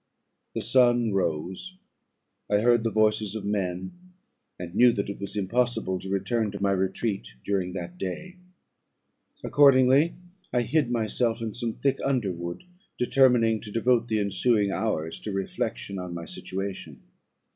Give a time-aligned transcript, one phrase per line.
[0.55, 1.77] "The sun rose;
[2.49, 3.91] I heard the voices of men,
[4.57, 8.37] and knew that it was impossible to return to my retreat during that day.
[9.43, 10.15] Accordingly
[10.51, 12.63] I hid myself in some thick underwood,
[12.97, 17.03] determining to devote the ensuing hours to reflection on my situation.